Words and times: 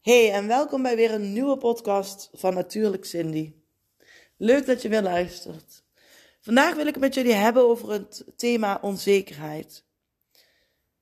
Hey 0.00 0.32
en 0.32 0.46
welkom 0.46 0.82
bij 0.82 0.96
weer 0.96 1.14
een 1.14 1.32
nieuwe 1.32 1.56
podcast 1.56 2.30
van 2.32 2.54
Natuurlijk 2.54 3.04
Cindy. 3.04 3.54
Leuk 4.36 4.66
dat 4.66 4.82
je 4.82 4.88
weer 4.88 5.02
luistert. 5.02 5.84
Vandaag 6.40 6.74
wil 6.74 6.86
ik 6.86 6.94
het 6.94 7.02
met 7.02 7.14
jullie 7.14 7.32
hebben 7.32 7.62
over 7.62 7.90
het 7.90 8.24
thema 8.36 8.78
onzekerheid. 8.82 9.84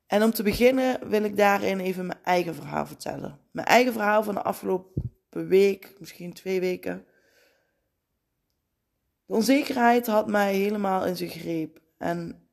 En 0.06 0.22
om 0.22 0.30
te 0.30 0.42
beginnen 0.42 1.08
wil 1.08 1.22
ik 1.22 1.36
daarin 1.36 1.80
even 1.80 2.06
mijn 2.06 2.24
eigen 2.24 2.54
verhaal 2.54 2.86
vertellen. 2.86 3.40
Mijn 3.50 3.66
eigen 3.66 3.92
verhaal 3.92 4.22
van 4.22 4.34
de 4.34 4.42
afgelopen 4.42 5.48
week, 5.48 5.94
misschien 5.98 6.32
twee 6.32 6.60
weken. 6.60 7.06
De 9.26 9.34
onzekerheid 9.34 10.06
had 10.06 10.26
mij 10.26 10.54
helemaal 10.54 11.06
in 11.06 11.16
zijn 11.16 11.30
greep. 11.30 11.80
En 11.98 12.47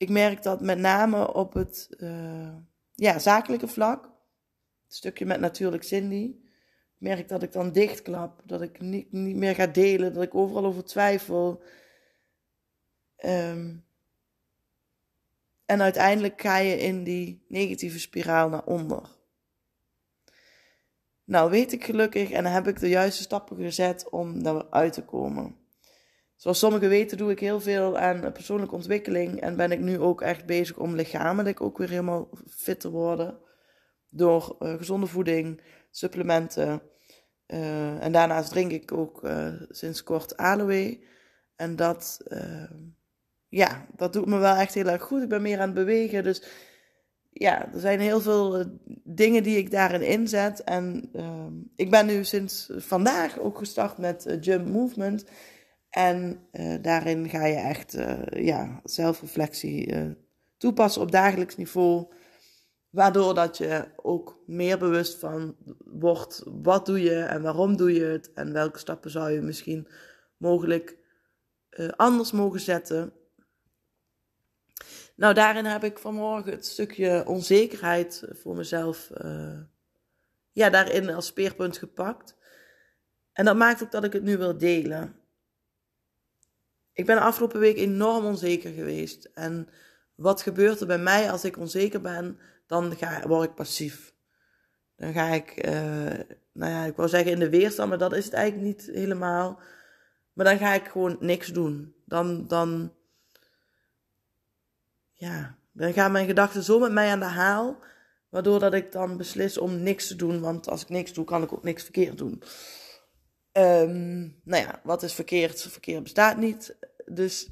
ik 0.00 0.08
merk 0.08 0.42
dat 0.42 0.60
met 0.60 0.78
name 0.78 1.34
op 1.34 1.52
het 1.52 1.88
uh, 1.98 2.54
ja, 2.94 3.18
zakelijke 3.18 3.68
vlak, 3.68 4.04
het 4.84 4.94
stukje 4.94 5.24
met 5.24 5.40
natuurlijk 5.40 5.82
Cindy, 5.82 6.34
merk 6.96 7.28
dat 7.28 7.42
ik 7.42 7.52
dan 7.52 7.72
dichtklap. 7.72 8.42
Dat 8.44 8.62
ik 8.62 8.80
niet, 8.80 9.12
niet 9.12 9.36
meer 9.36 9.54
ga 9.54 9.66
delen, 9.66 10.14
dat 10.14 10.22
ik 10.22 10.34
overal 10.34 10.64
over 10.64 10.84
twijfel. 10.84 11.62
Um, 13.24 13.84
en 15.64 15.82
uiteindelijk 15.82 16.40
ga 16.40 16.56
je 16.56 16.78
in 16.78 17.04
die 17.04 17.44
negatieve 17.48 17.98
spiraal 17.98 18.48
naar 18.48 18.64
onder. 18.64 19.18
Nou, 21.24 21.50
weet 21.50 21.72
ik 21.72 21.84
gelukkig 21.84 22.30
en 22.30 22.44
heb 22.44 22.66
ik 22.66 22.80
de 22.80 22.88
juiste 22.88 23.22
stappen 23.22 23.56
gezet 23.56 24.08
om 24.08 24.42
daar 24.42 24.70
uit 24.70 24.92
te 24.92 25.04
komen. 25.04 25.59
Zoals 26.40 26.58
sommigen 26.58 26.88
weten 26.88 27.18
doe 27.18 27.30
ik 27.30 27.40
heel 27.40 27.60
veel 27.60 27.98
aan 27.98 28.32
persoonlijke 28.32 28.74
ontwikkeling 28.74 29.40
en 29.40 29.56
ben 29.56 29.72
ik 29.72 29.80
nu 29.80 29.98
ook 29.98 30.22
echt 30.22 30.46
bezig 30.46 30.76
om 30.76 30.94
lichamelijk 30.94 31.60
ook 31.60 31.78
weer 31.78 31.88
helemaal 31.88 32.28
fit 32.48 32.80
te 32.80 32.90
worden. 32.90 33.38
Door 34.08 34.56
uh, 34.60 34.74
gezonde 34.74 35.06
voeding, 35.06 35.60
supplementen. 35.90 36.82
Uh, 37.46 38.04
en 38.04 38.12
daarnaast 38.12 38.50
drink 38.50 38.70
ik 38.70 38.92
ook 38.92 39.24
uh, 39.24 39.52
sinds 39.68 40.02
kort 40.02 40.36
aloe. 40.36 41.04
En 41.56 41.76
dat, 41.76 42.20
ja, 43.48 43.86
dat 43.96 44.12
doet 44.12 44.26
me 44.26 44.38
wel 44.38 44.54
echt 44.54 44.74
heel 44.74 44.88
erg 44.88 45.02
goed. 45.02 45.22
Ik 45.22 45.28
ben 45.28 45.42
meer 45.42 45.58
aan 45.58 45.68
het 45.68 45.74
bewegen. 45.74 46.24
Dus 46.24 46.42
ja, 47.30 47.72
er 47.72 47.80
zijn 47.80 48.00
heel 48.00 48.20
veel 48.20 48.64
dingen 49.04 49.42
die 49.42 49.56
ik 49.56 49.70
daarin 49.70 50.02
inzet. 50.02 50.64
En 50.64 51.10
ik 51.76 51.90
ben 51.90 52.06
nu 52.06 52.24
sinds 52.24 52.70
vandaag 52.76 53.38
ook 53.38 53.58
gestart 53.58 53.98
met 53.98 54.36
Jump 54.40 54.66
Movement. 54.66 55.24
En 55.90 56.48
uh, 56.52 56.82
daarin 56.82 57.28
ga 57.28 57.46
je 57.46 57.56
echt 57.56 57.94
uh, 57.94 58.22
ja, 58.30 58.80
zelfreflectie 58.84 59.94
uh, 59.94 60.10
toepassen 60.56 61.02
op 61.02 61.12
dagelijks 61.12 61.56
niveau. 61.56 62.12
Waardoor 62.90 63.34
dat 63.34 63.58
je 63.58 63.88
ook 63.96 64.42
meer 64.46 64.78
bewust 64.78 65.18
van 65.18 65.56
wordt. 65.84 66.42
Wat 66.44 66.86
doe 66.86 67.02
je 67.02 67.20
en 67.20 67.42
waarom 67.42 67.76
doe 67.76 67.92
je 67.92 68.04
het? 68.04 68.32
En 68.32 68.52
welke 68.52 68.78
stappen 68.78 69.10
zou 69.10 69.30
je 69.30 69.40
misschien 69.40 69.88
mogelijk 70.36 70.98
anders 71.96 72.32
mogen 72.32 72.60
zetten? 72.60 73.12
Nou, 75.16 75.34
daarin 75.34 75.64
heb 75.64 75.84
ik 75.84 75.98
vanmorgen 75.98 76.52
het 76.52 76.66
stukje 76.66 77.26
onzekerheid 77.26 78.24
voor 78.30 78.56
mezelf. 78.56 79.10
ja, 80.52 80.70
daarin 80.70 81.10
als 81.10 81.26
speerpunt 81.26 81.78
gepakt. 81.78 82.36
En 83.32 83.44
dat 83.44 83.56
maakt 83.56 83.82
ook 83.82 83.90
dat 83.90 84.04
ik 84.04 84.12
het 84.12 84.22
nu 84.22 84.36
wil 84.36 84.58
delen. 84.58 85.19
Ik 86.92 87.06
ben 87.06 87.16
de 87.16 87.22
afgelopen 87.22 87.60
week 87.60 87.76
enorm 87.76 88.24
onzeker 88.24 88.72
geweest. 88.72 89.30
En 89.34 89.68
wat 90.14 90.42
gebeurt 90.42 90.80
er 90.80 90.86
bij 90.86 90.98
mij 90.98 91.30
als 91.30 91.44
ik 91.44 91.58
onzeker 91.58 92.00
ben? 92.00 92.38
Dan 92.66 92.96
ga, 92.96 93.26
word 93.26 93.48
ik 93.48 93.54
passief. 93.54 94.14
Dan 94.96 95.12
ga 95.12 95.26
ik, 95.26 95.66
uh, 95.66 95.72
nou 96.52 96.72
ja, 96.72 96.84
ik 96.84 96.96
wou 96.96 97.08
zeggen 97.08 97.32
in 97.32 97.38
de 97.38 97.50
weerstand, 97.50 97.88
maar 97.88 97.98
dat 97.98 98.14
is 98.14 98.24
het 98.24 98.34
eigenlijk 98.34 98.66
niet 98.66 98.90
helemaal. 98.94 99.60
Maar 100.32 100.44
dan 100.44 100.58
ga 100.58 100.74
ik 100.74 100.88
gewoon 100.88 101.16
niks 101.20 101.48
doen. 101.48 101.94
Dan, 102.04 102.46
dan, 102.46 102.92
ja, 105.12 105.56
dan 105.72 105.92
gaan 105.92 106.12
mijn 106.12 106.26
gedachten 106.26 106.62
zo 106.62 106.78
met 106.78 106.92
mij 106.92 107.10
aan 107.10 107.18
de 107.18 107.24
haal. 107.24 107.78
Waardoor 108.28 108.58
dat 108.58 108.74
ik 108.74 108.92
dan 108.92 109.16
beslis 109.16 109.58
om 109.58 109.82
niks 109.82 110.06
te 110.06 110.16
doen. 110.16 110.40
Want 110.40 110.68
als 110.68 110.82
ik 110.82 110.88
niks 110.88 111.12
doe, 111.12 111.24
kan 111.24 111.42
ik 111.42 111.52
ook 111.52 111.62
niks 111.62 111.82
verkeerd 111.82 112.18
doen. 112.18 112.42
Um, 113.52 114.40
nou 114.44 114.62
ja, 114.62 114.80
wat 114.82 115.02
is 115.02 115.12
verkeerd? 115.12 115.62
Verkeerd 115.62 116.02
bestaat 116.02 116.36
niet. 116.36 116.76
Dus 117.06 117.50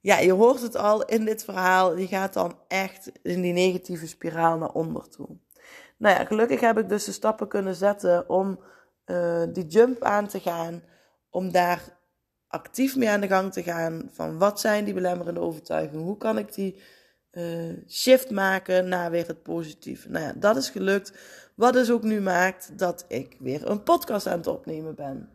ja, 0.00 0.18
je 0.18 0.32
hoort 0.32 0.62
het 0.62 0.76
al 0.76 1.04
in 1.04 1.24
dit 1.24 1.44
verhaal. 1.44 1.96
Je 1.96 2.06
gaat 2.06 2.32
dan 2.32 2.58
echt 2.68 3.10
in 3.22 3.40
die 3.40 3.52
negatieve 3.52 4.06
spiraal 4.06 4.58
naar 4.58 4.72
onder 4.72 5.08
toe. 5.08 5.28
Nou 5.96 6.18
ja, 6.18 6.24
gelukkig 6.24 6.60
heb 6.60 6.78
ik 6.78 6.88
dus 6.88 7.04
de 7.04 7.12
stappen 7.12 7.48
kunnen 7.48 7.74
zetten 7.74 8.28
om 8.28 8.60
uh, 9.06 9.42
die 9.52 9.66
jump 9.66 10.02
aan 10.02 10.28
te 10.28 10.40
gaan. 10.40 10.82
Om 11.30 11.52
daar 11.52 11.98
actief 12.48 12.96
mee 12.96 13.08
aan 13.08 13.20
de 13.20 13.26
gang 13.26 13.52
te 13.52 13.62
gaan. 13.62 14.10
Van 14.12 14.38
wat 14.38 14.60
zijn 14.60 14.84
die 14.84 14.94
belemmerende 14.94 15.40
overtuigingen? 15.40 16.04
Hoe 16.04 16.16
kan 16.16 16.38
ik 16.38 16.54
die 16.54 16.82
uh, 17.32 17.76
shift 17.88 18.30
maken 18.30 18.88
naar 18.88 19.10
weer 19.10 19.26
het 19.26 19.42
positieve? 19.42 20.08
Nou 20.08 20.24
ja, 20.24 20.32
dat 20.36 20.56
is 20.56 20.70
gelukt. 20.70 21.12
Wat 21.58 21.72
dus 21.72 21.90
ook 21.90 22.02
nu 22.02 22.20
maakt 22.20 22.78
dat 22.78 23.04
ik 23.08 23.36
weer 23.38 23.70
een 23.70 23.82
podcast 23.82 24.26
aan 24.26 24.38
het 24.38 24.46
opnemen 24.46 24.94
ben. 24.94 25.30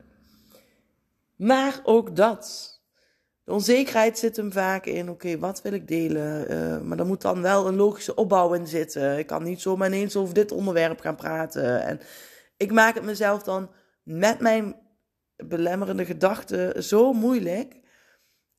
Maar 1.36 1.82
ook 1.84 2.16
dat. 2.16 2.72
De 3.44 3.52
onzekerheid 3.52 4.18
zit 4.18 4.36
hem 4.36 4.52
vaak 4.52 4.86
in, 4.86 5.10
oké, 5.10 5.40
wat 5.40 5.62
wil 5.62 5.74
ik 5.74 5.88
delen? 5.88 6.52
Uh, 6.52 6.82
maar 6.82 7.00
er 7.00 7.06
moet 7.06 7.22
dan 7.22 7.42
wel 7.42 7.68
een 7.68 7.76
logische 7.76 8.16
opbouw 8.16 8.54
in 8.54 8.68
zitten. 8.68 9.18
Ik 9.18 9.28
kan 9.28 9.44
niet 9.44 9.62
zomaar 9.62 9.88
ineens 9.88 10.16
over 10.16 10.34
dit 10.34 10.52
onderwerp 10.52 11.00
gaan 11.00 11.16
praten. 11.16 11.84
En 11.84 12.00
ik 12.58 12.72
maak 12.72 12.94
het 12.94 13.04
mezelf 13.04 13.44
dan 13.44 13.70
met 14.04 14.40
mijn 14.40 14.76
belemmerende 15.36 16.06
gedachten 16.06 16.84
zo 16.84 17.14
moeilijk. 17.14 17.76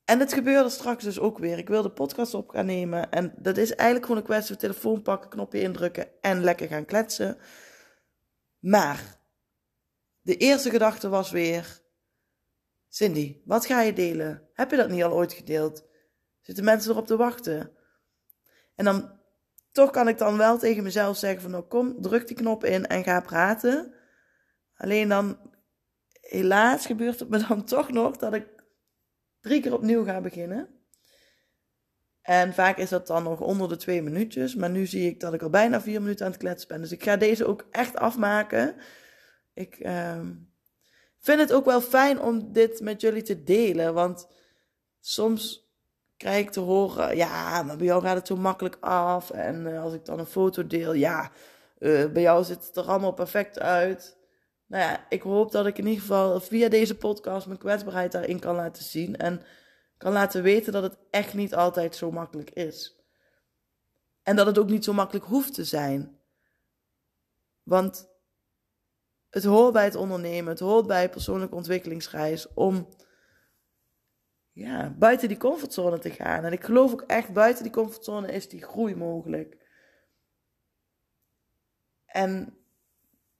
En 0.05 0.19
het 0.19 0.33
gebeurde 0.33 0.69
straks 0.69 1.03
dus 1.03 1.19
ook 1.19 1.37
weer. 1.37 1.57
Ik 1.57 1.67
wil 1.67 1.81
de 1.81 1.91
podcast 1.91 2.33
op 2.33 2.49
gaan 2.49 2.65
nemen. 2.65 3.11
En 3.11 3.33
dat 3.37 3.57
is 3.57 3.69
eigenlijk 3.75 4.05
gewoon 4.05 4.21
een 4.21 4.27
kwestie 4.27 4.47
van 4.47 4.57
telefoon 4.57 5.01
pakken, 5.01 5.29
knopje 5.29 5.61
indrukken 5.61 6.21
en 6.21 6.43
lekker 6.43 6.67
gaan 6.67 6.85
kletsen. 6.85 7.37
Maar 8.59 9.19
de 10.21 10.37
eerste 10.37 10.69
gedachte 10.69 11.09
was 11.09 11.31
weer: 11.31 11.81
Cindy, 12.87 13.41
wat 13.45 13.65
ga 13.65 13.81
je 13.81 13.93
delen? 13.93 14.49
Heb 14.53 14.71
je 14.71 14.77
dat 14.77 14.89
niet 14.89 15.03
al 15.03 15.13
ooit 15.13 15.33
gedeeld? 15.33 15.85
Zitten 16.41 16.63
mensen 16.63 16.91
erop 16.91 17.07
te 17.07 17.17
wachten? 17.17 17.71
En 18.75 18.85
dan 18.85 19.19
toch 19.71 19.91
kan 19.91 20.07
ik 20.07 20.17
dan 20.17 20.37
wel 20.37 20.57
tegen 20.57 20.83
mezelf 20.83 21.17
zeggen 21.17 21.41
van 21.41 21.51
nou 21.51 21.63
kom, 21.63 22.01
druk 22.01 22.27
die 22.27 22.35
knop 22.35 22.63
in 22.63 22.87
en 22.87 23.03
ga 23.03 23.21
praten. 23.21 23.93
Alleen 24.75 25.09
dan, 25.09 25.39
helaas 26.11 26.85
gebeurt 26.85 27.19
het 27.19 27.29
me 27.29 27.45
dan 27.47 27.65
toch 27.75 27.91
nog 27.91 28.17
dat 28.17 28.33
ik 28.33 28.54
drie 29.45 29.61
keer 29.61 29.73
opnieuw 29.73 30.03
ga 30.03 30.21
beginnen. 30.21 30.67
En 32.21 32.53
vaak 32.53 32.77
is 32.77 32.89
dat 32.89 33.07
dan 33.07 33.23
nog 33.23 33.39
onder 33.39 33.69
de 33.69 33.75
twee 33.75 34.01
minuutjes. 34.01 34.55
Maar 34.55 34.69
nu 34.69 34.85
zie 34.85 35.09
ik 35.09 35.19
dat 35.19 35.33
ik 35.33 35.41
al 35.41 35.49
bijna 35.49 35.81
vier 35.81 36.01
minuten 36.01 36.25
aan 36.25 36.31
het 36.31 36.41
kletsen 36.41 36.67
ben. 36.67 36.81
Dus 36.81 36.91
ik 36.91 37.03
ga 37.03 37.17
deze 37.17 37.45
ook 37.45 37.67
echt 37.71 37.95
afmaken. 37.95 38.75
Ik 39.53 39.79
uh, 39.79 40.19
vind 41.19 41.39
het 41.39 41.53
ook 41.53 41.65
wel 41.65 41.81
fijn 41.81 42.21
om 42.21 42.53
dit 42.53 42.81
met 42.81 43.01
jullie 43.01 43.21
te 43.21 43.43
delen. 43.43 43.93
Want 43.93 44.27
soms 44.99 45.69
krijg 46.17 46.45
ik 46.45 46.51
te 46.51 46.59
horen: 46.59 47.15
ja, 47.15 47.63
maar 47.63 47.77
bij 47.77 47.85
jou 47.85 48.01
gaat 48.01 48.15
het 48.15 48.27
zo 48.27 48.35
makkelijk 48.35 48.77
af. 48.79 49.31
En 49.31 49.65
uh, 49.65 49.81
als 49.81 49.93
ik 49.93 50.05
dan 50.05 50.19
een 50.19 50.25
foto 50.25 50.67
deel, 50.67 50.93
ja, 50.93 51.31
uh, 51.79 52.05
bij 52.05 52.21
jou 52.21 52.43
ziet 52.43 52.67
het 52.67 52.75
er 52.75 52.87
allemaal 52.87 53.13
perfect 53.13 53.59
uit. 53.59 54.14
Nou 54.67 54.83
ja, 54.83 55.05
ik 55.09 55.21
hoop 55.21 55.51
dat 55.51 55.65
ik 55.65 55.77
in 55.77 55.85
ieder 55.85 56.01
geval 56.01 56.39
via 56.39 56.69
deze 56.69 56.97
podcast 56.97 57.47
mijn 57.47 57.59
kwetsbaarheid 57.59 58.11
daarin 58.11 58.39
kan 58.39 58.55
laten 58.55 58.83
zien. 58.83 59.17
En 59.17 59.41
kan 59.97 60.13
laten 60.13 60.43
weten 60.43 60.73
dat 60.73 60.83
het 60.83 60.97
echt 61.09 61.33
niet 61.33 61.55
altijd 61.55 61.95
zo 61.95 62.11
makkelijk 62.11 62.49
is. 62.49 63.03
En 64.23 64.35
dat 64.35 64.45
het 64.45 64.57
ook 64.57 64.69
niet 64.69 64.83
zo 64.83 64.93
makkelijk 64.93 65.25
hoeft 65.25 65.53
te 65.53 65.63
zijn. 65.63 66.19
Want 67.63 68.09
het 69.29 69.43
hoort 69.43 69.73
bij 69.73 69.83
het 69.83 69.95
ondernemen, 69.95 70.51
het 70.51 70.59
hoort 70.59 70.87
bij 70.87 71.09
persoonlijke 71.09 71.55
ontwikkelingsreis 71.55 72.53
om 72.53 72.89
ja, 74.51 74.95
buiten 74.97 75.27
die 75.27 75.37
comfortzone 75.37 75.99
te 75.99 76.09
gaan. 76.09 76.43
En 76.43 76.51
ik 76.51 76.63
geloof 76.63 76.91
ook 76.91 77.01
echt, 77.01 77.33
buiten 77.33 77.63
die 77.63 77.71
comfortzone 77.71 78.31
is 78.31 78.49
die 78.49 78.63
groei 78.63 78.95
mogelijk. 78.95 79.57
En 82.05 82.57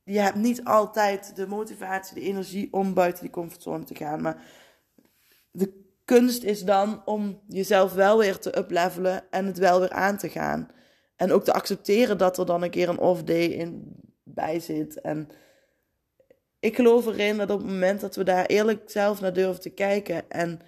je 0.06 0.20
hebt 0.20 0.36
niet 0.36 0.64
altijd 0.64 1.36
de 1.36 1.48
motivatie, 1.48 2.16
de 2.16 2.22
energie 2.22 2.74
om 2.74 2.94
buiten 2.94 3.22
die 3.22 3.32
comfortzone 3.32 3.84
te 3.84 3.96
gaan. 3.96 4.22
Maar 4.22 4.44
de 5.52 5.84
kunst 6.06 6.44
is 6.44 6.64
dan 6.64 7.02
om 7.06 7.42
jezelf 7.48 7.94
wel 7.94 8.18
weer 8.18 8.38
te 8.38 8.58
uplevelen 8.58 9.24
en 9.30 9.46
het 9.46 9.58
wel 9.58 9.80
weer 9.80 9.92
aan 9.92 10.18
te 10.18 10.30
gaan. 10.30 10.70
En 11.16 11.32
ook 11.32 11.44
te 11.44 11.54
accepteren 11.54 12.18
dat 12.18 12.38
er 12.38 12.46
dan 12.46 12.64
een 12.64 12.70
keer 12.70 12.90
een 12.90 12.98
off 12.98 13.24
day 13.24 13.46
in 13.46 13.96
bij 14.24 14.60
zit. 14.60 15.02
En 15.02 15.30
ik 16.60 16.76
geloof 16.76 17.06
erin 17.06 17.38
dat 17.38 17.50
op 17.50 17.58
het 17.58 17.68
moment 17.68 18.02
dat 18.02 18.16
we 18.16 18.24
daar 18.24 18.46
eerlijk 18.46 18.90
zelf 18.90 19.22
naar 19.22 19.34
durven 19.34 19.62
te 19.62 19.70
kijken 19.70 20.30
en 20.30 20.60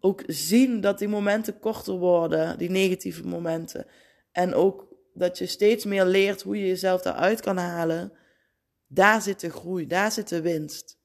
ook 0.00 0.22
zien 0.26 0.80
dat 0.80 0.98
die 0.98 1.08
momenten 1.08 1.58
korter 1.58 1.94
worden, 1.94 2.58
die 2.58 2.70
negatieve 2.70 3.26
momenten. 3.26 3.86
En 4.32 4.54
ook 4.54 4.86
dat 5.14 5.38
je 5.38 5.46
steeds 5.46 5.84
meer 5.84 6.04
leert 6.04 6.42
hoe 6.42 6.58
je 6.58 6.66
jezelf 6.66 7.02
daaruit 7.02 7.40
kan 7.40 7.56
halen. 7.56 8.12
Daar 8.92 9.22
zit 9.22 9.40
de 9.40 9.50
groei, 9.50 9.86
daar 9.86 10.12
zit 10.12 10.28
de 10.28 10.40
winst. 10.40 10.98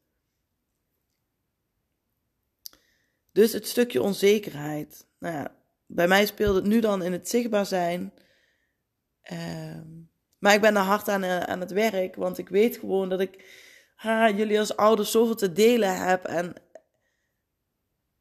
Dus 3.32 3.54
het 3.54 3.68
stukje 3.68 4.02
onzekerheid. 4.02 5.06
Nou 5.20 5.36
ja, 5.36 5.56
bij 5.86 6.08
mij 6.08 6.26
speelt 6.26 6.56
het 6.56 6.66
nu 6.66 6.80
dan 6.80 7.04
in 7.04 7.12
het 7.12 7.30
zichtbaar 7.30 7.66
zijn. 7.66 8.14
Ehm, 9.22 9.88
maar 10.38 10.54
ik 10.54 10.62
ben 10.62 10.76
er 10.76 10.82
hard 10.82 11.10
aan, 11.10 11.24
eh, 11.24 11.40
aan 11.40 11.60
het 11.60 11.72
werk, 11.72 12.16
want 12.16 12.38
ik 12.38 12.50
weet 12.50 12.78
gewoon 12.78 13.10
dat 13.10 13.20
ik 13.20 13.46
ha, 13.96 14.30
jullie 14.30 14.60
als 14.60 14.76
ouders 14.76 15.12
zoveel 15.12 15.36
te 15.36 15.52
delen 15.52 16.08
heb. 16.08 16.26
En 16.26 16.54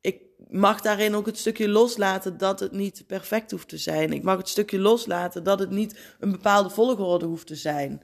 ik 0.00 0.22
mag 0.48 0.80
daarin 0.80 1.14
ook 1.14 1.26
het 1.26 1.38
stukje 1.38 1.68
loslaten 1.68 2.38
dat 2.38 2.60
het 2.60 2.72
niet 2.72 3.06
perfect 3.06 3.50
hoeft 3.50 3.68
te 3.68 3.78
zijn. 3.78 4.12
Ik 4.12 4.22
mag 4.22 4.36
het 4.36 4.48
stukje 4.48 4.78
loslaten 4.78 5.44
dat 5.44 5.58
het 5.58 5.70
niet 5.70 6.14
een 6.18 6.30
bepaalde 6.30 6.70
volgorde 6.70 7.26
hoeft 7.26 7.46
te 7.46 7.56
zijn. 7.56 8.02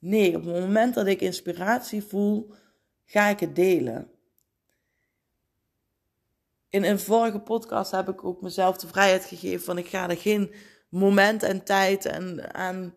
Nee, 0.00 0.36
op 0.36 0.44
het 0.44 0.60
moment 0.60 0.94
dat 0.94 1.06
ik 1.06 1.20
inspiratie 1.20 2.02
voel, 2.02 2.52
ga 3.04 3.28
ik 3.28 3.40
het 3.40 3.56
delen. 3.56 4.10
In 6.68 6.84
een 6.84 6.98
vorige 6.98 7.40
podcast 7.40 7.90
heb 7.90 8.08
ik 8.08 8.24
ook 8.24 8.42
mezelf 8.42 8.76
de 8.76 8.86
vrijheid 8.86 9.24
gegeven 9.24 9.64
van 9.64 9.78
ik 9.78 9.86
ga 9.86 10.08
er 10.08 10.16
geen 10.16 10.52
moment 10.88 11.42
en 11.42 11.64
tijd 11.64 12.04
en 12.04 12.54
aan 12.54 12.94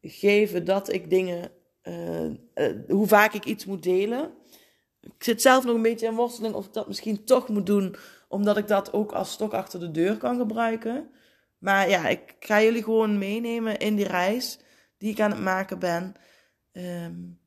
geven 0.00 0.64
dat 0.64 0.92
ik 0.92 1.10
dingen, 1.10 1.50
uh, 1.82 2.24
uh, 2.24 2.34
hoe 2.88 3.06
vaak 3.06 3.32
ik 3.32 3.44
iets 3.44 3.64
moet 3.64 3.82
delen. 3.82 4.32
Ik 5.00 5.24
zit 5.24 5.42
zelf 5.42 5.64
nog 5.64 5.74
een 5.74 5.82
beetje 5.82 6.06
in 6.06 6.14
worsteling 6.14 6.54
of 6.54 6.66
ik 6.66 6.72
dat 6.72 6.88
misschien 6.88 7.24
toch 7.24 7.48
moet 7.48 7.66
doen, 7.66 7.96
omdat 8.28 8.56
ik 8.56 8.68
dat 8.68 8.92
ook 8.92 9.12
als 9.12 9.32
stok 9.32 9.52
achter 9.52 9.80
de 9.80 9.90
deur 9.90 10.16
kan 10.16 10.38
gebruiken. 10.38 11.10
Maar 11.58 11.88
ja, 11.88 12.08
ik 12.08 12.36
ga 12.40 12.62
jullie 12.62 12.82
gewoon 12.82 13.18
meenemen 13.18 13.78
in 13.78 13.96
die 13.96 14.06
reis 14.06 14.58
die 14.98 15.10
ik 15.10 15.20
aan 15.20 15.30
het 15.30 15.40
maken 15.40 15.78
ben. 15.78 16.14
Um, 16.72 17.40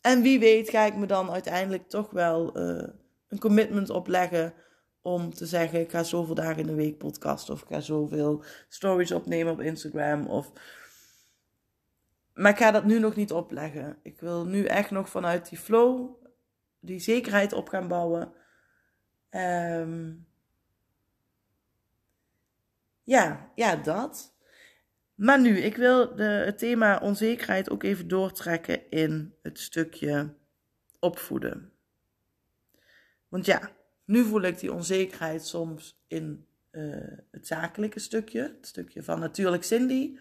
en 0.00 0.22
wie 0.22 0.38
weet 0.38 0.70
ga 0.70 0.84
ik 0.84 0.96
me 0.96 1.06
dan 1.06 1.30
uiteindelijk 1.30 1.88
toch 1.88 2.10
wel 2.10 2.58
uh, 2.58 2.88
een 3.28 3.38
commitment 3.38 3.90
opleggen 3.90 4.54
om 5.00 5.34
te 5.34 5.46
zeggen: 5.46 5.80
ik 5.80 5.90
ga 5.90 6.02
zoveel 6.02 6.34
dagen 6.34 6.58
in 6.58 6.66
de 6.66 6.74
week 6.74 6.98
podcasten 6.98 7.54
of 7.54 7.62
ik 7.62 7.68
ga 7.68 7.80
zoveel 7.80 8.44
stories 8.68 9.12
opnemen 9.12 9.52
op 9.52 9.60
Instagram. 9.60 10.26
Of... 10.26 10.52
Maar 12.34 12.52
ik 12.52 12.58
ga 12.58 12.70
dat 12.70 12.84
nu 12.84 12.98
nog 12.98 13.16
niet 13.16 13.32
opleggen. 13.32 13.98
Ik 14.02 14.20
wil 14.20 14.46
nu 14.46 14.64
echt 14.64 14.90
nog 14.90 15.08
vanuit 15.08 15.48
die 15.48 15.58
flow, 15.58 16.10
die 16.80 17.00
zekerheid 17.00 17.52
op 17.52 17.68
gaan 17.68 17.88
bouwen. 17.88 18.32
Um... 19.30 20.26
Ja, 23.04 23.50
ja, 23.54 23.76
dat. 23.76 24.34
Maar 25.22 25.40
nu, 25.40 25.58
ik 25.58 25.76
wil 25.76 26.14
de, 26.14 26.22
het 26.22 26.58
thema 26.58 26.98
onzekerheid 26.98 27.70
ook 27.70 27.82
even 27.82 28.08
doortrekken 28.08 28.90
in 28.90 29.34
het 29.42 29.58
stukje 29.58 30.34
opvoeden. 30.98 31.72
Want 33.28 33.46
ja, 33.46 33.70
nu 34.04 34.24
voel 34.24 34.42
ik 34.42 34.58
die 34.58 34.72
onzekerheid 34.72 35.46
soms 35.46 36.02
in 36.06 36.46
uh, 36.70 37.18
het 37.30 37.46
zakelijke 37.46 37.98
stukje, 37.98 38.40
het 38.40 38.66
stukje 38.66 39.02
van 39.02 39.18
natuurlijk 39.18 39.64
Cindy. 39.64 40.18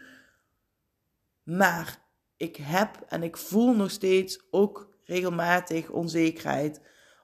Maar 1.43 1.99
ik 2.37 2.55
heb 2.55 3.05
en 3.07 3.23
ik 3.23 3.37
voel 3.37 3.75
nog 3.75 3.91
steeds 3.91 4.43
ook 4.51 4.97
regelmatig 5.03 5.89
onzekerheid 5.89 6.81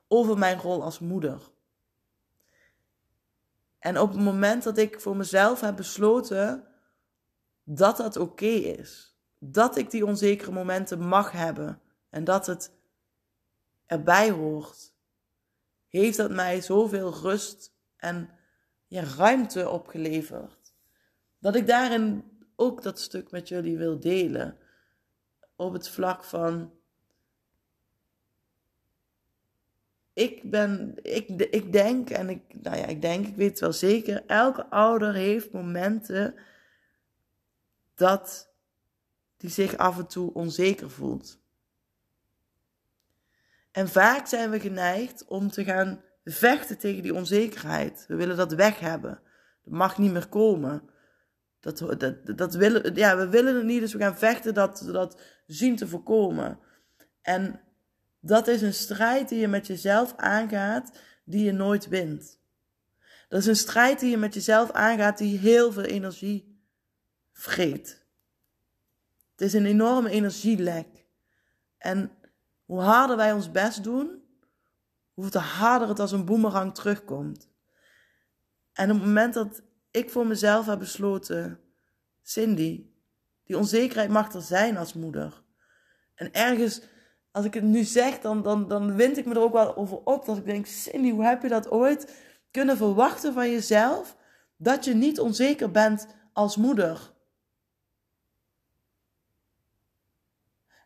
over 0.07 0.37
mijn 0.37 0.59
rol 0.59 0.83
als 0.83 0.99
moeder. 0.99 1.41
En 3.79 3.99
op 3.99 4.11
het 4.11 4.21
moment 4.21 4.63
dat 4.63 4.77
ik 4.77 5.01
voor 5.01 5.15
mezelf 5.15 5.61
heb 5.61 5.75
besloten 5.75 6.67
dat 7.69 7.97
dat 7.97 8.17
oké 8.17 8.45
is, 8.45 9.15
dat 9.39 9.77
ik 9.77 9.91
die 9.91 10.05
onzekere 10.05 10.51
momenten 10.51 10.99
mag 10.99 11.31
hebben 11.31 11.81
en 12.09 12.23
dat 12.23 12.45
het 12.45 12.71
erbij 13.85 14.31
hoort, 14.31 14.93
heeft 15.87 16.17
dat 16.17 16.31
mij 16.31 16.61
zoveel 16.61 17.13
rust 17.13 17.73
en 17.97 18.29
ja, 18.87 19.03
ruimte 19.17 19.69
opgeleverd. 19.69 20.73
Dat 21.39 21.55
ik 21.55 21.67
daarin 21.67 22.23
ook 22.55 22.83
dat 22.83 22.99
stuk 22.99 23.31
met 23.31 23.47
jullie 23.47 23.77
wil 23.77 23.99
delen. 23.99 24.57
Op 25.55 25.73
het 25.73 25.89
vlak 25.89 26.23
van. 26.23 26.71
Ik 30.13 30.49
ben, 30.49 30.95
ik, 31.01 31.29
ik 31.29 31.71
denk, 31.71 32.09
en 32.09 32.29
ik, 32.29 32.41
nou 32.61 32.77
ja, 32.77 32.85
ik 32.85 33.01
denk, 33.01 33.27
ik 33.27 33.35
weet 33.35 33.49
het 33.49 33.59
wel 33.59 33.73
zeker, 33.73 34.23
elke 34.25 34.69
ouder 34.69 35.13
heeft 35.13 35.51
momenten 35.51 36.35
dat 37.97 38.49
die 39.37 39.49
zich 39.49 39.77
af 39.77 39.97
en 39.97 40.07
toe 40.07 40.33
onzeker 40.33 40.89
voelt. 40.89 41.39
En 43.71 43.89
vaak 43.89 44.27
zijn 44.27 44.49
we 44.49 44.59
geneigd 44.59 45.25
om 45.25 45.49
te 45.49 45.63
gaan 45.63 46.01
vechten 46.23 46.77
tegen 46.77 47.03
die 47.03 47.13
onzekerheid. 47.13 48.05
We 48.07 48.15
willen 48.15 48.37
dat 48.37 48.53
weg 48.53 48.79
hebben. 48.79 49.19
Dat 49.63 49.73
mag 49.73 49.97
niet 49.97 50.11
meer 50.11 50.27
komen. 50.27 50.89
Dat, 51.59 51.77
dat, 51.77 52.37
dat 52.37 52.53
willen, 52.53 52.95
ja, 52.95 53.17
we 53.17 53.27
willen 53.27 53.55
het 53.55 53.65
niet, 53.65 53.79
dus 53.79 53.93
we 53.93 53.99
gaan 53.99 54.17
vechten 54.17 54.53
dat, 54.53 54.89
dat 54.91 55.21
zien 55.45 55.75
te 55.75 55.87
voorkomen. 55.87 56.59
En 57.21 57.61
dat 58.19 58.47
is 58.47 58.61
een 58.61 58.73
strijd 58.73 59.29
die 59.29 59.39
je 59.39 59.47
met 59.47 59.67
jezelf 59.67 60.13
aangaat, 60.15 60.99
die 61.23 61.43
je 61.43 61.51
nooit 61.51 61.87
wint. 61.87 62.39
Dat 63.29 63.39
is 63.39 63.45
een 63.45 63.55
strijd 63.55 63.99
die 63.99 64.09
je 64.09 64.17
met 64.17 64.33
jezelf 64.33 64.71
aangaat, 64.71 65.17
die 65.17 65.37
heel 65.37 65.71
veel 65.71 65.83
energie 65.83 66.56
vreet. 67.37 68.05
Het 69.31 69.41
is 69.41 69.53
een 69.53 69.65
enorme 69.65 70.09
energielek. 70.09 70.87
En 71.77 72.11
hoe 72.65 72.79
harder 72.79 73.17
wij 73.17 73.33
ons 73.33 73.51
best 73.51 73.83
doen, 73.83 74.23
hoe 75.13 75.37
harder 75.37 75.87
het 75.87 75.99
als 75.99 76.11
een 76.11 76.25
boemerang 76.25 76.75
terugkomt. 76.75 77.49
En 78.73 78.91
op 78.91 78.97
het 78.97 79.05
moment 79.05 79.33
dat 79.33 79.61
ik 79.91 80.09
voor 80.09 80.27
mezelf 80.27 80.65
heb 80.65 80.79
besloten, 80.79 81.59
Cindy, 82.21 82.85
die 83.43 83.57
onzekerheid 83.57 84.09
mag 84.09 84.33
er 84.33 84.41
zijn 84.41 84.77
als 84.77 84.93
moeder. 84.93 85.43
En 86.15 86.33
ergens, 86.33 86.81
als 87.31 87.45
ik 87.45 87.53
het 87.53 87.63
nu 87.63 87.83
zeg, 87.83 88.19
dan, 88.19 88.43
dan, 88.43 88.67
dan 88.67 88.95
wind 88.95 89.17
ik 89.17 89.25
me 89.25 89.33
er 89.33 89.41
ook 89.41 89.53
wel 89.53 89.75
over 89.75 89.97
op. 89.97 90.25
Dat 90.25 90.37
ik 90.37 90.45
denk, 90.45 90.65
Cindy, 90.65 91.11
hoe 91.11 91.23
heb 91.23 91.41
je 91.41 91.47
dat 91.47 91.69
ooit 91.69 92.13
kunnen 92.51 92.77
verwachten 92.77 93.33
van 93.33 93.51
jezelf? 93.51 94.17
Dat 94.55 94.85
je 94.85 94.93
niet 94.93 95.19
onzeker 95.19 95.71
bent 95.71 96.07
als 96.33 96.57
moeder. 96.57 97.15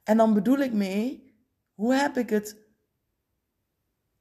En 0.04 0.18
dan 0.18 0.34
bedoel 0.34 0.58
ik 0.58 0.74
mee, 0.74 1.36
hoe 1.74 1.94
heb 1.94 2.18
ik 2.18 2.30
het 2.30 2.58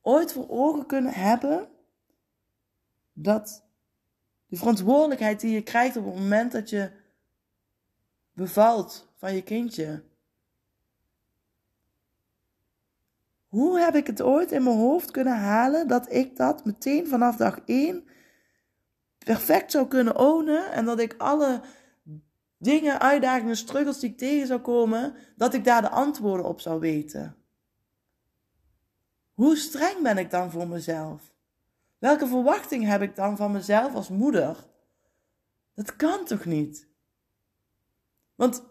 ooit 0.01 0.33
voor 0.33 0.49
ogen 0.49 0.87
kunnen 0.87 1.13
hebben 1.13 1.69
dat 3.13 3.65
de 4.47 4.57
verantwoordelijkheid 4.57 5.41
die 5.41 5.51
je 5.51 5.63
krijgt 5.63 5.97
op 5.97 6.05
het 6.05 6.15
moment 6.15 6.53
dat 6.53 6.71
je 6.71 6.91
bevalt 8.33 9.09
van 9.17 9.35
je 9.35 9.43
kindje. 9.43 10.03
Hoe 13.49 13.79
heb 13.79 13.95
ik 13.95 14.07
het 14.07 14.23
ooit 14.23 14.53
in 14.53 14.63
mijn 14.63 14.77
hoofd 14.77 15.11
kunnen 15.11 15.39
halen 15.39 15.89
dat 15.89 16.13
ik 16.13 16.37
dat 16.37 16.65
meteen 16.65 17.07
vanaf 17.07 17.37
dag 17.37 17.61
1 17.65 18.09
perfect 19.19 19.71
zou 19.71 19.89
kunnen 19.89 20.19
ownen 20.19 20.73
en 20.73 20.85
dat 20.85 21.01
ik 21.01 21.15
alle 21.19 21.61
dingen, 22.61 23.01
uitdagingen, 23.01 23.57
struggles 23.57 23.99
die 23.99 24.11
ik 24.11 24.19
tegen 24.19 24.47
zou 24.47 24.61
komen, 24.61 25.15
dat 25.37 25.55
ik 25.55 25.65
daar 25.65 25.83
de 25.83 25.91
antwoorden 25.91 26.47
op 26.47 26.61
zou 26.61 26.81
weten? 26.81 27.37
Hoe 29.35 29.57
streng 29.57 30.03
ben 30.03 30.19
ik 30.19 30.31
dan 30.31 30.51
voor 30.51 30.69
mezelf? 30.69 31.35
Welke 31.99 32.27
verwachting 32.27 32.85
heb 32.85 33.03
ik 33.03 33.17
dan 33.17 33.37
van 33.37 33.53
mezelf 33.53 33.95
als 33.95 34.09
moeder? 34.09 34.57
Dat 35.75 35.97
kan 35.97 36.25
toch 36.25 36.45
niet? 36.45 36.89
Want 38.35 38.63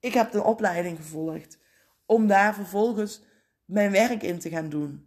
ik 0.00 0.12
heb 0.12 0.34
een 0.34 0.42
opleiding 0.42 0.96
gevolgd 0.96 1.58
om 2.06 2.26
daar 2.26 2.54
vervolgens 2.54 3.22
mijn 3.64 3.90
werk 3.90 4.22
in 4.22 4.38
te 4.38 4.48
gaan 4.48 4.68
doen. 4.68 5.06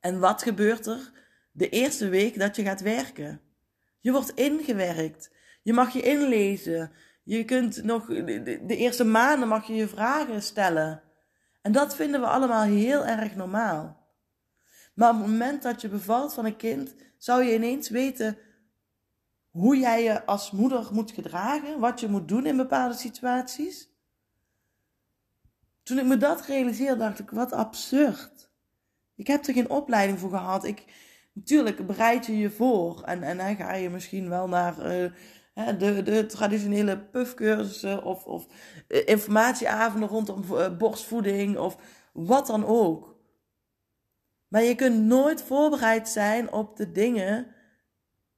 En 0.00 0.20
wat 0.20 0.42
gebeurt 0.42 0.86
er 0.86 1.12
de 1.52 1.68
eerste 1.68 2.08
week 2.08 2.38
dat 2.38 2.56
je 2.56 2.62
gaat 2.62 2.80
werken? 2.80 3.40
Je 4.00 4.12
wordt 4.12 4.30
ingewerkt. 4.30 5.30
Je 5.62 5.72
mag 5.72 5.92
je 5.92 6.02
inlezen. 6.02 6.92
Je 7.22 7.44
kunt 7.44 7.82
nog 7.84 8.06
de 8.06 8.76
eerste 8.76 9.04
maanden 9.04 9.48
mag 9.48 9.66
je 9.66 9.74
je 9.74 9.88
vragen 9.88 10.42
stellen. 10.42 11.02
En 11.62 11.72
dat 11.72 11.96
vinden 11.96 12.20
we 12.20 12.26
allemaal 12.26 12.62
heel 12.62 13.06
erg 13.06 13.34
normaal. 13.34 14.06
Maar 14.94 15.10
op 15.10 15.18
het 15.18 15.26
moment 15.26 15.62
dat 15.62 15.80
je 15.80 15.88
bevalt 15.88 16.34
van 16.34 16.44
een 16.44 16.56
kind, 16.56 16.94
zou 17.18 17.44
je 17.44 17.54
ineens 17.54 17.88
weten 17.88 18.38
hoe 19.50 19.78
jij 19.78 20.02
je 20.02 20.26
als 20.26 20.50
moeder 20.50 20.88
moet 20.92 21.10
gedragen, 21.10 21.80
wat 21.80 22.00
je 22.00 22.08
moet 22.08 22.28
doen 22.28 22.46
in 22.46 22.56
bepaalde 22.56 22.94
situaties. 22.94 23.88
Toen 25.82 25.98
ik 25.98 26.04
me 26.04 26.16
dat 26.16 26.46
realiseerde, 26.46 26.96
dacht 26.96 27.18
ik, 27.18 27.30
wat 27.30 27.52
absurd. 27.52 28.50
Ik 29.14 29.26
heb 29.26 29.46
er 29.46 29.52
geen 29.52 29.70
opleiding 29.70 30.18
voor 30.18 30.30
gehad. 30.30 30.64
Ik, 30.64 30.84
Natuurlijk 31.38 31.86
bereid 31.86 32.26
je 32.26 32.38
je 32.38 32.50
voor 32.50 33.02
en, 33.02 33.22
en 33.22 33.36
dan 33.36 33.56
ga 33.56 33.74
je 33.74 33.90
misschien 33.90 34.28
wel 34.28 34.48
naar 34.48 34.74
uh, 34.78 35.10
de, 35.78 36.02
de 36.02 36.26
traditionele 36.26 36.98
puffcursussen 36.98 38.04
of, 38.04 38.24
of 38.24 38.46
uh, 38.88 39.06
informatieavonden 39.06 40.08
rondom 40.08 40.44
uh, 40.50 40.76
borstvoeding 40.76 41.58
of 41.58 41.76
wat 42.12 42.46
dan 42.46 42.66
ook. 42.66 43.16
Maar 44.48 44.62
je 44.62 44.74
kunt 44.74 45.04
nooit 45.04 45.42
voorbereid 45.42 46.08
zijn 46.08 46.52
op 46.52 46.76
de 46.76 46.92
dingen 46.92 47.46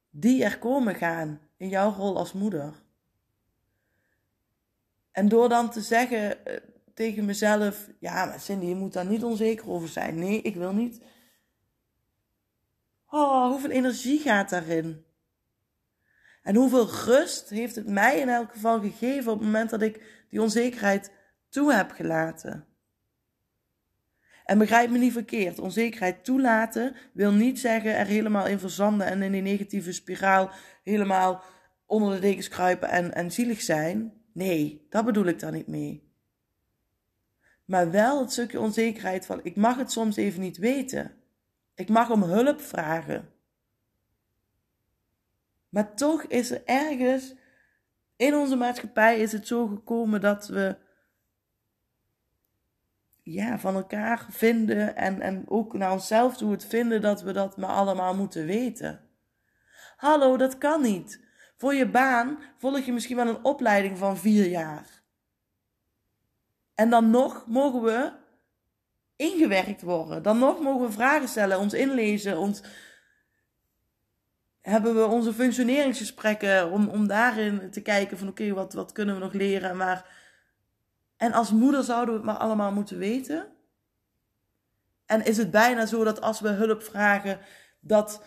die 0.09 0.43
er 0.43 0.59
komen 0.59 0.95
gaan 0.95 1.39
in 1.57 1.69
jouw 1.69 1.91
rol 1.91 2.17
als 2.17 2.33
moeder. 2.33 2.73
En 5.11 5.27
door 5.27 5.49
dan 5.49 5.69
te 5.69 5.81
zeggen 5.81 6.37
tegen 6.93 7.25
mezelf: 7.25 7.89
Ja, 7.99 8.25
maar 8.25 8.39
Cindy, 8.39 8.65
je 8.65 8.75
moet 8.75 8.93
daar 8.93 9.05
niet 9.05 9.23
onzeker 9.23 9.69
over 9.69 9.89
zijn. 9.89 10.19
Nee, 10.19 10.41
ik 10.41 10.55
wil 10.55 10.73
niet 10.73 11.01
Oh, 13.13 13.47
hoeveel 13.47 13.69
energie 13.69 14.19
gaat 14.19 14.49
daarin? 14.49 15.05
En 16.43 16.55
hoeveel 16.55 16.89
rust 17.05 17.49
heeft 17.49 17.75
het 17.75 17.87
mij 17.87 18.19
in 18.19 18.29
elk 18.29 18.51
geval 18.51 18.79
gegeven 18.79 19.31
op 19.31 19.37
het 19.37 19.47
moment 19.47 19.69
dat 19.69 19.81
ik 19.81 20.25
die 20.29 20.41
onzekerheid 20.41 21.11
toe 21.49 21.73
heb 21.73 21.91
gelaten? 21.91 22.65
En 24.45 24.57
begrijp 24.57 24.89
me 24.89 24.97
niet 24.97 25.11
verkeerd, 25.11 25.59
onzekerheid 25.59 26.23
toelaten 26.23 26.95
wil 27.13 27.31
niet 27.31 27.59
zeggen 27.59 27.97
er 27.97 28.05
helemaal 28.05 28.47
in 28.47 28.59
verzanden 28.59 29.07
en 29.07 29.21
in 29.21 29.31
die 29.31 29.41
negatieve 29.41 29.91
spiraal 29.91 30.51
helemaal 30.83 31.43
onder 31.85 32.13
de 32.13 32.19
dekens 32.19 32.47
kruipen 32.47 32.89
en, 32.89 33.13
en 33.13 33.31
zielig 33.31 33.61
zijn. 33.61 34.13
Nee, 34.33 34.85
dat 34.89 35.05
bedoel 35.05 35.25
ik 35.25 35.39
daar 35.39 35.51
niet 35.51 35.67
mee. 35.67 36.09
Maar 37.65 37.91
wel 37.91 38.19
het 38.19 38.31
stukje 38.31 38.59
onzekerheid 38.59 39.25
van 39.25 39.39
ik 39.43 39.55
mag 39.55 39.77
het 39.77 39.91
soms 39.91 40.15
even 40.15 40.41
niet 40.41 40.57
weten. 40.57 41.20
Ik 41.81 41.89
mag 41.89 42.09
om 42.09 42.23
hulp 42.23 42.61
vragen. 42.61 43.29
Maar 45.69 45.95
toch 45.95 46.23
is 46.23 46.51
er 46.51 46.61
ergens 46.65 47.33
in 48.15 48.35
onze 48.35 48.55
maatschappij 48.55 49.19
is 49.19 49.31
het 49.31 49.47
zo 49.47 49.67
gekomen 49.67 50.21
dat 50.21 50.47
we 50.47 50.77
ja, 53.23 53.59
van 53.59 53.75
elkaar 53.75 54.25
vinden 54.29 54.95
en, 54.95 55.21
en 55.21 55.43
ook 55.47 55.73
naar 55.73 55.91
onszelf 55.91 56.37
toe 56.37 56.51
het 56.51 56.65
vinden 56.65 57.01
dat 57.01 57.21
we 57.21 57.33
dat 57.33 57.57
maar 57.57 57.69
allemaal 57.69 58.15
moeten 58.15 58.45
weten. 58.45 59.09
Hallo, 59.97 60.37
dat 60.37 60.57
kan 60.57 60.81
niet. 60.81 61.25
Voor 61.57 61.73
je 61.73 61.89
baan 61.89 62.39
volg 62.57 62.79
je 62.79 62.93
misschien 62.93 63.15
wel 63.15 63.27
een 63.27 63.43
opleiding 63.43 63.97
van 63.97 64.17
vier 64.17 64.47
jaar. 64.47 65.03
En 66.75 66.89
dan 66.89 67.09
nog 67.09 67.47
mogen 67.47 67.81
we 67.81 68.19
ingewerkt 69.21 69.81
worden. 69.81 70.23
Dan 70.23 70.39
nog 70.39 70.59
mogen 70.59 70.87
we 70.87 70.93
vragen 70.93 71.27
stellen, 71.27 71.59
ons 71.59 71.73
inlezen, 71.73 72.37
ons... 72.37 72.61
hebben 74.61 74.95
we 74.95 75.05
onze 75.05 75.33
functioneringsgesprekken 75.33 76.71
om, 76.71 76.87
om 76.87 77.07
daarin 77.07 77.71
te 77.71 77.81
kijken 77.81 78.17
van 78.17 78.27
oké, 78.27 78.53
wat, 78.53 78.73
wat 78.73 78.91
kunnen 78.91 79.15
we 79.15 79.21
nog 79.21 79.33
leren. 79.33 79.77
Maar... 79.77 80.19
En 81.17 81.31
als 81.31 81.51
moeder 81.51 81.83
zouden 81.83 82.13
we 82.13 82.19
het 82.19 82.29
maar 82.29 82.37
allemaal 82.37 82.71
moeten 82.71 82.97
weten. 82.97 83.47
En 85.05 85.25
is 85.25 85.37
het 85.37 85.51
bijna 85.51 85.85
zo 85.85 86.03
dat 86.03 86.21
als 86.21 86.39
we 86.39 86.49
hulp 86.49 86.83
vragen, 86.83 87.39
dat 87.79 88.23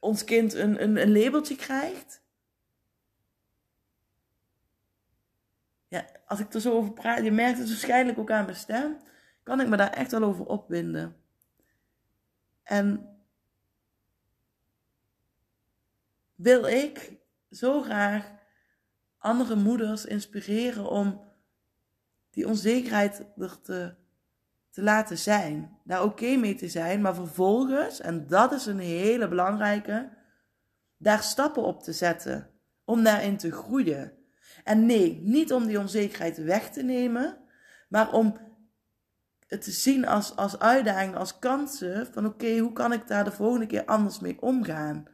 ons 0.00 0.24
kind 0.24 0.54
een, 0.54 0.82
een, 0.82 0.96
een 0.96 1.12
labeltje 1.12 1.56
krijgt? 1.56 2.22
Ja, 5.88 6.06
als 6.26 6.40
ik 6.40 6.54
er 6.54 6.60
zo 6.60 6.72
over 6.72 6.92
praat, 6.92 7.24
je 7.24 7.30
merkt 7.30 7.58
het 7.58 7.68
waarschijnlijk 7.68 8.18
ook 8.18 8.30
aan 8.30 8.44
mijn 8.44 8.56
stem 8.56 8.96
kan 9.42 9.60
ik 9.60 9.68
me 9.68 9.76
daar 9.76 9.92
echt 9.92 10.10
wel 10.10 10.22
over 10.22 10.44
opwinden. 10.44 11.16
En 12.62 13.16
wil 16.34 16.66
ik 16.66 17.20
zo 17.50 17.82
graag 17.82 18.30
andere 19.18 19.56
moeders 19.56 20.04
inspireren 20.04 20.88
om 20.88 21.20
die 22.30 22.46
onzekerheid 22.46 23.26
er 23.36 23.60
te, 23.60 23.94
te 24.70 24.82
laten 24.82 25.18
zijn. 25.18 25.78
Daar 25.84 26.02
oké 26.02 26.36
mee 26.36 26.54
te 26.54 26.68
zijn, 26.68 27.00
maar 27.00 27.14
vervolgens, 27.14 28.00
en 28.00 28.26
dat 28.26 28.52
is 28.52 28.66
een 28.66 28.78
hele 28.78 29.28
belangrijke, 29.28 30.10
daar 30.96 31.22
stappen 31.22 31.62
op 31.62 31.82
te 31.82 31.92
zetten 31.92 32.50
om 32.84 33.02
daarin 33.02 33.36
te 33.36 33.52
groeien. 33.52 34.12
En 34.64 34.86
nee, 34.86 35.20
niet 35.22 35.52
om 35.52 35.66
die 35.66 35.78
onzekerheid 35.78 36.36
weg 36.36 36.70
te 36.70 36.82
nemen, 36.82 37.38
maar 37.88 38.12
om 38.12 38.36
het 39.52 39.62
te 39.62 39.70
zien 39.70 40.06
als, 40.06 40.36
als 40.36 40.58
uitdaging, 40.58 41.16
als 41.16 41.38
kansen. 41.38 42.06
Van 42.06 42.26
oké, 42.26 42.58
hoe 42.58 42.72
kan 42.72 42.92
ik 42.92 43.06
daar 43.06 43.24
de 43.24 43.32
volgende 43.32 43.66
keer 43.66 43.84
anders 43.84 44.20
mee 44.20 44.42
omgaan? 44.42 45.06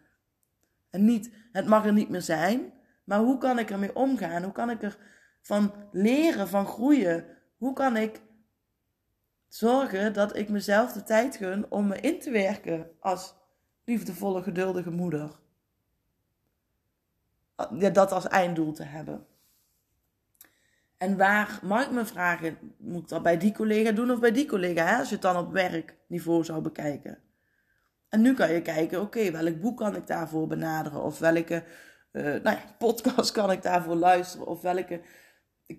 En 0.90 1.04
niet, 1.04 1.32
het 1.52 1.66
mag 1.66 1.84
er 1.84 1.92
niet 1.92 2.08
meer 2.08 2.22
zijn, 2.22 2.72
maar 3.04 3.18
hoe 3.18 3.38
kan 3.38 3.58
ik 3.58 3.70
ermee 3.70 3.94
omgaan? 3.94 4.42
Hoe 4.42 4.52
kan 4.52 4.70
ik 4.70 4.82
er 4.82 4.98
van 5.42 5.72
leren, 5.92 6.48
van 6.48 6.66
groeien? 6.66 7.24
Hoe 7.56 7.72
kan 7.72 7.96
ik 7.96 8.22
zorgen 9.48 10.12
dat 10.12 10.36
ik 10.36 10.48
mezelf 10.48 10.92
de 10.92 11.02
tijd 11.02 11.36
gun 11.36 11.70
om 11.70 11.86
me 11.86 12.00
in 12.00 12.20
te 12.20 12.30
werken 12.30 12.90
als 13.00 13.34
liefdevolle, 13.84 14.42
geduldige 14.42 14.90
moeder? 14.90 15.38
Ja, 17.78 17.90
dat 17.90 18.12
als 18.12 18.28
einddoel 18.28 18.72
te 18.72 18.84
hebben. 18.84 19.26
En 20.98 21.16
waar 21.16 21.60
mag 21.62 21.84
ik 21.84 21.90
me 21.90 22.04
vragen, 22.04 22.58
moet 22.78 23.02
ik 23.02 23.08
dat 23.08 23.22
bij 23.22 23.38
die 23.38 23.52
collega 23.52 23.92
doen 23.92 24.10
of 24.10 24.20
bij 24.20 24.32
die 24.32 24.46
collega, 24.46 24.86
hè? 24.86 24.98
als 24.98 25.08
je 25.08 25.14
het 25.14 25.22
dan 25.22 25.36
op 25.36 25.52
werkniveau 25.52 26.44
zou 26.44 26.60
bekijken. 26.60 27.18
En 28.08 28.20
nu 28.20 28.34
kan 28.34 28.52
je 28.52 28.62
kijken, 28.62 29.00
oké, 29.00 29.30
welk 29.30 29.60
boek 29.60 29.76
kan 29.76 29.96
ik 29.96 30.06
daarvoor 30.06 30.46
benaderen? 30.46 31.02
Of 31.02 31.18
welke 31.18 31.64
uh, 32.12 32.24
nou 32.24 32.42
ja, 32.42 32.62
podcast 32.78 33.32
kan 33.32 33.50
ik 33.50 33.62
daarvoor 33.62 33.94
luisteren? 33.94 34.46
Of 34.46 34.60
welke 34.60 35.00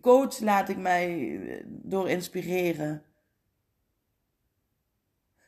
coach 0.01 0.39
laat 0.39 0.69
ik 0.69 0.77
mij 0.77 1.39
eh, 1.41 1.63
door 1.67 2.09
inspireren? 2.09 3.03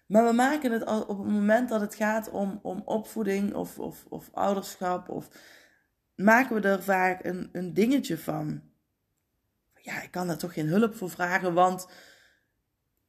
Maar 0.05 0.25
we 0.25 0.33
maken 0.33 0.71
het 0.71 0.85
al 0.85 1.01
op 1.01 1.17
het 1.17 1.27
moment 1.27 1.69
dat 1.69 1.81
het 1.81 1.95
gaat 1.95 2.29
om, 2.29 2.59
om 2.61 2.81
opvoeding 2.85 3.53
of, 3.53 3.79
of, 3.79 4.05
of 4.09 4.29
ouderschap, 4.33 5.09
of, 5.09 5.29
maken 6.15 6.61
we 6.61 6.67
er 6.67 6.83
vaak 6.83 7.23
een, 7.23 7.49
een 7.51 7.73
dingetje 7.73 8.17
van 8.17 8.70
ja, 9.81 10.01
ik 10.01 10.11
kan 10.11 10.27
daar 10.27 10.37
toch 10.37 10.53
geen 10.53 10.67
hulp 10.67 10.95
voor 10.95 11.09
vragen, 11.09 11.53
want 11.53 11.87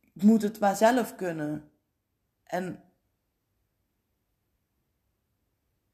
ik 0.00 0.22
moet 0.22 0.42
het 0.42 0.60
maar 0.60 0.76
zelf 0.76 1.14
kunnen. 1.14 1.70
En 2.44 2.82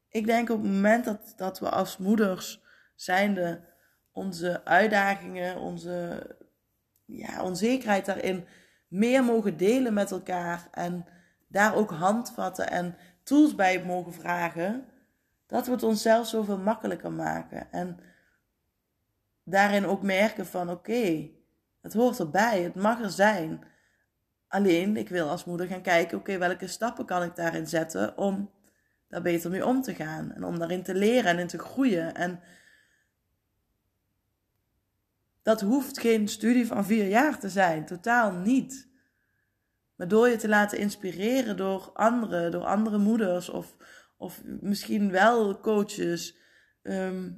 ik 0.09 0.25
denk 0.25 0.49
op 0.49 0.61
het 0.61 0.71
moment 0.71 1.05
dat, 1.05 1.33
dat 1.35 1.59
we 1.59 1.69
als 1.69 1.97
moeders 1.97 2.61
zijnde 2.95 3.61
onze 4.11 4.65
uitdagingen, 4.65 5.57
onze 5.57 6.27
ja, 7.05 7.43
onzekerheid 7.43 8.05
daarin 8.05 8.47
meer 8.87 9.23
mogen 9.23 9.57
delen 9.57 9.93
met 9.93 10.11
elkaar 10.11 10.67
en 10.71 11.05
daar 11.47 11.75
ook 11.75 11.91
handvatten 11.91 12.69
en 12.69 12.95
tools 13.23 13.55
bij 13.55 13.83
mogen 13.83 14.13
vragen, 14.13 14.85
dat 15.47 15.65
we 15.65 15.71
het 15.71 15.83
onszelf 15.83 16.27
zoveel 16.27 16.57
makkelijker 16.57 17.11
maken. 17.11 17.71
En 17.71 17.99
daarin 19.49 19.85
ook 19.85 20.03
merken 20.03 20.45
van 20.45 20.69
oké, 20.69 21.29
het 21.81 21.93
hoort 21.93 22.19
erbij, 22.19 22.61
het 22.61 22.75
mag 22.75 23.01
er 23.01 23.09
zijn. 23.09 23.63
Alleen, 24.47 24.97
ik 24.97 25.09
wil 25.09 25.29
als 25.29 25.45
moeder 25.45 25.67
gaan 25.67 25.81
kijken, 25.81 26.17
oké, 26.17 26.37
welke 26.37 26.67
stappen 26.67 27.05
kan 27.05 27.23
ik 27.23 27.35
daarin 27.35 27.67
zetten 27.67 28.17
om 28.17 28.51
daar 29.07 29.21
beter 29.21 29.49
mee 29.49 29.65
om 29.65 29.81
te 29.81 29.95
gaan. 29.95 30.31
En 30.31 30.43
om 30.43 30.59
daarin 30.59 30.83
te 30.83 30.95
leren 30.95 31.31
en 31.31 31.39
in 31.39 31.47
te 31.47 31.59
groeien. 31.59 32.15
En 32.15 32.39
dat 35.41 35.61
hoeft 35.61 35.99
geen 35.99 36.27
studie 36.27 36.67
van 36.67 36.85
vier 36.85 37.07
jaar 37.07 37.39
te 37.39 37.49
zijn, 37.49 37.85
totaal 37.85 38.31
niet. 38.31 38.89
Maar 39.95 40.07
door 40.07 40.29
je 40.29 40.35
te 40.35 40.47
laten 40.47 40.77
inspireren 40.77 41.57
door 41.57 41.91
anderen, 41.93 42.51
door 42.51 42.63
andere 42.63 42.97
moeders 42.97 43.49
of, 43.49 43.75
of 44.17 44.41
misschien 44.43 45.11
wel 45.11 45.59
coaches, 45.59 46.37
ehm, 46.81 47.31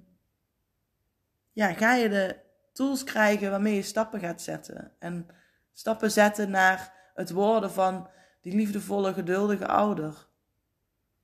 ja, 1.51 1.73
ga 1.73 1.93
je 1.93 2.09
de 2.09 2.39
tools 2.73 3.03
krijgen 3.03 3.49
waarmee 3.49 3.75
je 3.75 3.81
stappen 3.81 4.19
gaat 4.19 4.41
zetten. 4.41 4.91
En 4.99 5.27
stappen 5.73 6.11
zetten 6.11 6.49
naar 6.49 7.11
het 7.13 7.31
worden 7.31 7.71
van 7.71 8.09
die 8.41 8.55
liefdevolle, 8.55 9.13
geduldige 9.13 9.67
ouder. 9.67 10.27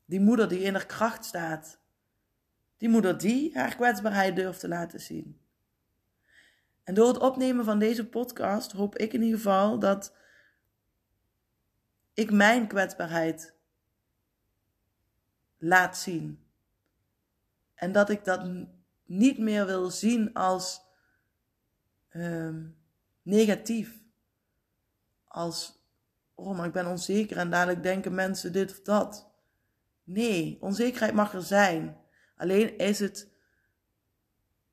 Die 0.05 0.19
moeder 0.19 0.49
die 0.49 0.59
in 0.59 0.73
haar 0.73 0.85
kracht 0.85 1.25
staat. 1.25 1.79
Die 2.77 2.89
moeder 2.89 3.17
die 3.17 3.57
haar 3.57 3.75
kwetsbaarheid 3.75 4.35
durft 4.35 4.59
te 4.59 4.67
laten 4.67 4.99
zien. 4.99 5.41
En 6.83 6.93
door 6.93 7.07
het 7.07 7.17
opnemen 7.17 7.65
van 7.65 7.79
deze 7.79 8.07
podcast 8.07 8.71
hoop 8.71 8.97
ik 8.97 9.13
in 9.13 9.21
ieder 9.21 9.37
geval 9.37 9.79
dat 9.79 10.15
ik 12.13 12.31
mijn 12.31 12.67
kwetsbaarheid 12.67 13.55
laat 15.57 15.97
zien. 15.97 16.45
En 17.73 17.91
dat 17.91 18.09
ik 18.09 18.25
dat 18.25 18.67
niet 19.07 19.37
meer 19.37 19.65
wil 19.65 19.89
zien 19.89 20.33
als 20.33 20.81
um, 22.13 22.77
negatief. 23.21 24.03
Als, 25.27 25.83
oh, 26.35 26.57
maar 26.57 26.65
ik 26.65 26.73
ben 26.73 26.87
onzeker 26.87 27.37
en 27.37 27.49
dadelijk 27.49 27.83
denken 27.83 28.13
mensen 28.13 28.53
dit 28.53 28.71
of 28.71 28.81
dat. 28.81 29.31
Nee, 30.03 30.57
onzekerheid 30.61 31.13
mag 31.13 31.33
er 31.33 31.43
zijn. 31.43 31.97
Alleen 32.35 32.77
is 32.77 32.99
het, 32.99 33.31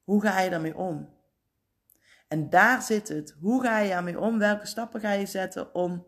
hoe 0.04 0.22
ga 0.22 0.40
je 0.40 0.50
daarmee 0.50 0.76
om? 0.76 1.12
En 2.28 2.50
daar 2.50 2.82
zit 2.82 3.08
het. 3.08 3.36
Hoe 3.40 3.62
ga 3.62 3.78
je 3.78 3.92
ermee 3.92 4.20
om? 4.20 4.38
Welke 4.38 4.66
stappen 4.66 5.00
ga 5.00 5.12
je 5.12 5.26
zetten 5.26 5.74
om 5.74 6.06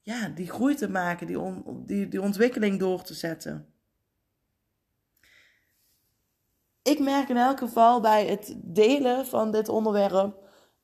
ja, 0.00 0.28
die 0.28 0.50
groei 0.50 0.74
te 0.74 0.90
maken, 0.90 1.26
die, 1.26 1.62
die, 1.86 2.08
die 2.08 2.22
ontwikkeling 2.22 2.78
door 2.78 3.02
te 3.02 3.14
zetten? 3.14 3.72
Ik 6.88 6.98
merk 6.98 7.28
in 7.28 7.36
elk 7.36 7.58
geval 7.58 8.00
bij 8.00 8.26
het 8.26 8.54
delen 8.56 9.26
van 9.26 9.50
dit 9.50 9.68
onderwerp 9.68 10.36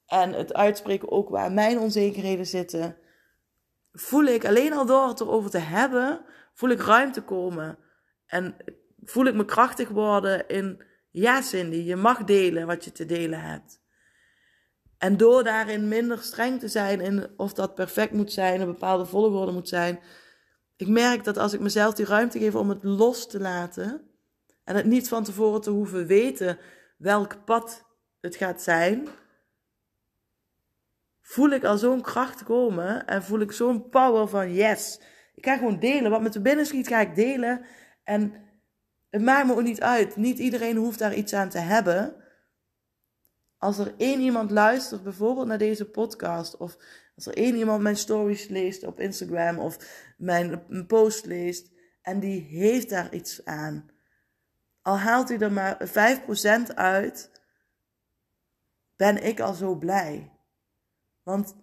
en 0.06 0.32
het 0.32 0.54
uitspreken 0.54 1.10
ook 1.10 1.28
waar 1.28 1.52
mijn 1.52 1.78
onzekerheden 1.78 2.46
zitten, 2.46 2.96
voel 3.92 4.24
ik 4.24 4.44
alleen 4.44 4.72
al 4.72 4.86
door 4.86 5.08
het 5.08 5.20
erover 5.20 5.50
te 5.50 5.58
hebben, 5.58 6.20
voel 6.54 6.70
ik 6.70 6.80
ruimte 6.80 7.22
komen. 7.22 7.78
En 8.26 8.56
voel 9.02 9.24
ik 9.24 9.34
me 9.34 9.44
krachtig 9.44 9.88
worden 9.88 10.48
in, 10.48 10.82
ja 11.10 11.40
Cindy, 11.40 11.76
je 11.76 11.96
mag 11.96 12.24
delen 12.24 12.66
wat 12.66 12.84
je 12.84 12.92
te 12.92 13.06
delen 13.06 13.40
hebt. 13.40 13.80
En 14.98 15.16
door 15.16 15.44
daarin 15.44 15.88
minder 15.88 16.18
streng 16.18 16.60
te 16.60 16.68
zijn 16.68 17.00
in 17.00 17.28
of 17.36 17.52
dat 17.52 17.74
perfect 17.74 18.12
moet 18.12 18.32
zijn, 18.32 18.60
een 18.60 18.66
bepaalde 18.66 19.06
volgorde 19.06 19.52
moet 19.52 19.68
zijn. 19.68 20.00
Ik 20.76 20.88
merk 20.88 21.24
dat 21.24 21.36
als 21.36 21.52
ik 21.52 21.60
mezelf 21.60 21.94
die 21.94 22.06
ruimte 22.06 22.38
geef 22.38 22.54
om 22.54 22.68
het 22.68 22.82
los 22.84 23.28
te 23.28 23.40
laten 23.40 24.13
en 24.64 24.76
het 24.76 24.86
niet 24.86 25.08
van 25.08 25.24
tevoren 25.24 25.60
te 25.60 25.70
hoeven 25.70 26.06
weten 26.06 26.58
welk 26.96 27.44
pad 27.44 27.84
het 28.20 28.36
gaat 28.36 28.62
zijn, 28.62 29.08
voel 31.20 31.50
ik 31.50 31.64
al 31.64 31.78
zo'n 31.78 32.02
kracht 32.02 32.42
komen 32.42 33.06
en 33.06 33.22
voel 33.22 33.40
ik 33.40 33.52
zo'n 33.52 33.88
power 33.88 34.28
van 34.28 34.52
yes. 34.52 35.00
Ik 35.34 35.44
ga 35.44 35.56
gewoon 35.56 35.78
delen. 35.78 36.10
Wat 36.10 36.22
me 36.22 36.28
te 36.28 36.40
binnen 36.40 36.66
schiet, 36.66 36.88
ga 36.88 37.00
ik 37.00 37.14
delen. 37.14 37.64
En 38.04 38.34
het 39.10 39.22
maakt 39.22 39.46
me 39.46 39.52
ook 39.52 39.62
niet 39.62 39.80
uit. 39.80 40.16
Niet 40.16 40.38
iedereen 40.38 40.76
hoeft 40.76 40.98
daar 40.98 41.14
iets 41.14 41.34
aan 41.34 41.48
te 41.48 41.58
hebben. 41.58 42.14
Als 43.58 43.78
er 43.78 43.94
één 43.96 44.20
iemand 44.20 44.50
luistert, 44.50 45.02
bijvoorbeeld 45.02 45.46
naar 45.46 45.58
deze 45.58 45.90
podcast, 45.90 46.56
of 46.56 46.76
als 47.14 47.26
er 47.26 47.36
één 47.36 47.56
iemand 47.56 47.82
mijn 47.82 47.96
stories 47.96 48.48
leest 48.48 48.86
op 48.86 49.00
Instagram 49.00 49.58
of 49.58 49.76
mijn 50.16 50.86
post 50.86 51.26
leest 51.26 51.70
en 52.02 52.20
die 52.20 52.40
heeft 52.40 52.90
daar 52.90 53.14
iets 53.14 53.44
aan, 53.44 53.90
al 54.84 54.98
haalt 54.98 55.28
hij 55.28 55.38
er 55.38 55.52
maar 55.52 55.88
5% 56.70 56.74
uit, 56.74 57.30
ben 58.96 59.24
ik 59.24 59.40
al 59.40 59.54
zo 59.54 59.74
blij. 59.74 60.32
Want 61.22 61.56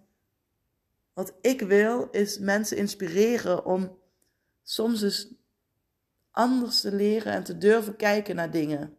wat 1.12 1.34
ik 1.40 1.60
wil 1.60 2.08
is 2.10 2.38
mensen 2.38 2.76
inspireren 2.76 3.64
om 3.64 3.98
soms 4.62 5.02
eens 5.02 5.34
anders 6.30 6.80
te 6.80 6.92
leren 6.94 7.32
en 7.32 7.44
te 7.44 7.58
durven 7.58 7.96
kijken 7.96 8.36
naar 8.36 8.50
dingen. 8.50 8.96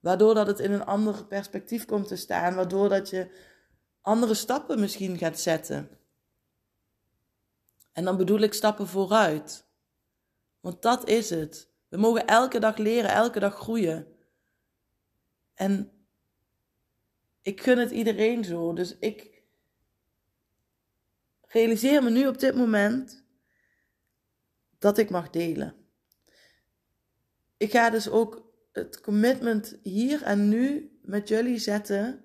Waardoor 0.00 0.34
dat 0.34 0.46
het 0.46 0.58
in 0.58 0.72
een 0.72 0.84
ander 0.84 1.26
perspectief 1.26 1.84
komt 1.84 2.08
te 2.08 2.16
staan, 2.16 2.54
waardoor 2.54 2.88
dat 2.88 3.10
je 3.10 3.30
andere 4.00 4.34
stappen 4.34 4.80
misschien 4.80 5.18
gaat 5.18 5.40
zetten. 5.40 5.98
En 7.92 8.04
dan 8.04 8.16
bedoel 8.16 8.40
ik 8.40 8.54
stappen 8.54 8.86
vooruit. 8.86 9.66
Want 10.60 10.82
dat 10.82 11.08
is 11.08 11.30
het. 11.30 11.67
We 11.88 11.96
mogen 11.96 12.26
elke 12.26 12.58
dag 12.58 12.76
leren, 12.76 13.10
elke 13.10 13.40
dag 13.40 13.54
groeien. 13.54 14.06
En 15.54 15.92
ik 17.42 17.60
gun 17.60 17.78
het 17.78 17.90
iedereen 17.90 18.44
zo. 18.44 18.72
Dus 18.72 18.96
ik 18.98 19.42
realiseer 21.40 22.02
me 22.02 22.10
nu 22.10 22.26
op 22.26 22.38
dit 22.38 22.54
moment 22.54 23.24
dat 24.78 24.98
ik 24.98 25.10
mag 25.10 25.30
delen. 25.30 25.74
Ik 27.56 27.70
ga 27.70 27.90
dus 27.90 28.08
ook 28.08 28.52
het 28.72 29.00
commitment 29.00 29.78
hier 29.82 30.22
en 30.22 30.48
nu 30.48 30.98
met 31.02 31.28
jullie 31.28 31.58
zetten 31.58 32.24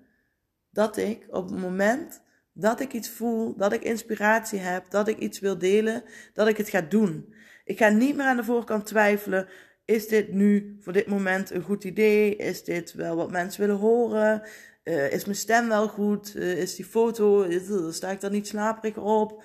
dat 0.70 0.96
ik 0.96 1.26
op 1.30 1.48
het 1.50 1.58
moment 1.58 2.22
dat 2.52 2.80
ik 2.80 2.92
iets 2.92 3.08
voel, 3.08 3.56
dat 3.56 3.72
ik 3.72 3.82
inspiratie 3.82 4.58
heb, 4.58 4.90
dat 4.90 5.08
ik 5.08 5.18
iets 5.18 5.38
wil 5.38 5.58
delen, 5.58 6.04
dat 6.32 6.48
ik 6.48 6.56
het 6.56 6.68
ga 6.68 6.80
doen. 6.80 7.34
Ik 7.64 7.78
ga 7.78 7.88
niet 7.88 8.16
meer 8.16 8.26
aan 8.26 8.36
de 8.36 8.44
voorkant 8.44 8.86
twijfelen. 8.86 9.48
Is 9.84 10.08
dit 10.08 10.32
nu 10.32 10.76
voor 10.80 10.92
dit 10.92 11.06
moment 11.06 11.50
een 11.50 11.62
goed 11.62 11.84
idee? 11.84 12.36
Is 12.36 12.64
dit 12.64 12.92
wel 12.92 13.16
wat 13.16 13.30
mensen 13.30 13.60
willen 13.60 13.76
horen? 13.76 14.42
Uh, 14.84 15.12
is 15.12 15.24
mijn 15.24 15.36
stem 15.36 15.68
wel 15.68 15.88
goed? 15.88 16.34
Uh, 16.36 16.58
is 16.58 16.74
die 16.74 16.84
foto, 16.84 17.42
is, 17.42 17.96
sta 17.96 18.10
ik 18.10 18.20
daar 18.20 18.30
niet 18.30 18.48
slaperig 18.48 18.96
op? 18.96 19.44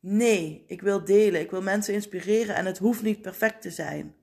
Nee, 0.00 0.64
ik 0.66 0.82
wil 0.82 1.04
delen. 1.04 1.40
Ik 1.40 1.50
wil 1.50 1.62
mensen 1.62 1.94
inspireren 1.94 2.54
en 2.54 2.66
het 2.66 2.78
hoeft 2.78 3.02
niet 3.02 3.22
perfect 3.22 3.62
te 3.62 3.70
zijn. 3.70 4.14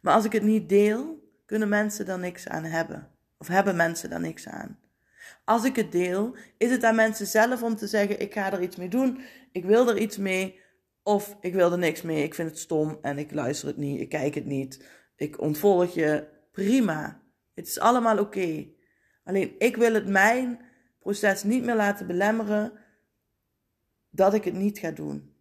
Maar 0.00 0.14
als 0.14 0.24
ik 0.24 0.32
het 0.32 0.42
niet 0.42 0.68
deel, 0.68 1.30
kunnen 1.46 1.68
mensen 1.68 2.06
daar 2.06 2.18
niks 2.18 2.48
aan 2.48 2.64
hebben. 2.64 3.08
Of 3.38 3.48
hebben 3.48 3.76
mensen 3.76 4.10
daar 4.10 4.20
niks 4.20 4.48
aan. 4.48 4.78
Als 5.44 5.64
ik 5.64 5.76
het 5.76 5.92
deel, 5.92 6.36
is 6.56 6.70
het 6.70 6.84
aan 6.84 6.94
mensen 6.94 7.26
zelf 7.26 7.62
om 7.62 7.76
te 7.76 7.86
zeggen: 7.86 8.20
ik 8.20 8.32
ga 8.32 8.52
er 8.52 8.62
iets 8.62 8.76
mee 8.76 8.88
doen, 8.88 9.20
ik 9.52 9.64
wil 9.64 9.88
er 9.88 9.98
iets 9.98 10.16
mee, 10.16 10.60
of 11.02 11.36
ik 11.40 11.54
wil 11.54 11.72
er 11.72 11.78
niks 11.78 12.02
mee, 12.02 12.22
ik 12.22 12.34
vind 12.34 12.48
het 12.48 12.58
stom 12.58 12.98
en 13.02 13.18
ik 13.18 13.32
luister 13.32 13.68
het 13.68 13.76
niet, 13.76 14.00
ik 14.00 14.08
kijk 14.08 14.34
het 14.34 14.46
niet, 14.46 14.86
ik 15.16 15.40
ontvolg 15.40 15.94
je. 15.94 16.30
Prima. 16.52 17.22
Het 17.54 17.66
is 17.66 17.78
allemaal 17.78 18.18
oké. 18.18 18.66
Alleen 19.24 19.54
ik 19.58 19.76
wil 19.76 19.94
het 19.94 20.06
mijn 20.06 20.60
proces 20.98 21.42
niet 21.42 21.64
meer 21.64 21.76
laten 21.76 22.06
belemmeren 22.06 22.72
dat 24.10 24.34
ik 24.34 24.44
het 24.44 24.54
niet 24.54 24.78
ga 24.78 24.90
doen. 24.90 25.34